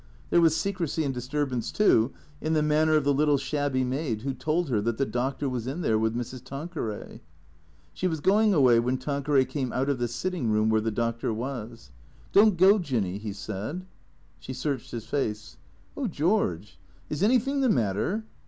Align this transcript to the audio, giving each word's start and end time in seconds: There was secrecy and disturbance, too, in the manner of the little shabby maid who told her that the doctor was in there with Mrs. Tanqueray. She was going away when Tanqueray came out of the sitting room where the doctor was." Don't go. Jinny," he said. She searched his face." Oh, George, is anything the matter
There 0.31 0.41
was 0.41 0.57
secrecy 0.57 1.03
and 1.03 1.13
disturbance, 1.13 1.71
too, 1.71 2.11
in 2.41 2.53
the 2.53 2.63
manner 2.63 2.95
of 2.95 3.03
the 3.03 3.13
little 3.13 3.37
shabby 3.37 3.83
maid 3.83 4.23
who 4.23 4.33
told 4.33 4.67
her 4.69 4.81
that 4.81 4.97
the 4.97 5.05
doctor 5.05 5.47
was 5.47 5.67
in 5.67 5.81
there 5.81 5.99
with 5.99 6.15
Mrs. 6.15 6.43
Tanqueray. 6.43 7.21
She 7.93 8.07
was 8.07 8.19
going 8.19 8.51
away 8.51 8.79
when 8.79 8.97
Tanqueray 8.97 9.45
came 9.45 9.71
out 9.71 9.89
of 9.89 9.99
the 9.99 10.07
sitting 10.07 10.49
room 10.49 10.69
where 10.71 10.81
the 10.81 10.89
doctor 10.89 11.31
was." 11.31 11.91
Don't 12.33 12.57
go. 12.57 12.79
Jinny," 12.79 13.19
he 13.19 13.31
said. 13.31 13.85
She 14.39 14.53
searched 14.53 14.89
his 14.89 15.05
face." 15.05 15.57
Oh, 15.95 16.07
George, 16.07 16.79
is 17.11 17.21
anything 17.21 17.61
the 17.61 17.69
matter 17.69 18.23